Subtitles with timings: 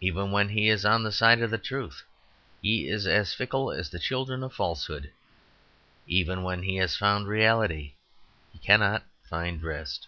[0.00, 2.04] Even when he is on the side of the truth
[2.62, 5.10] he is as fickle as the children of falsehood.
[6.06, 7.94] Even when he has found reality
[8.52, 10.06] he cannot find rest.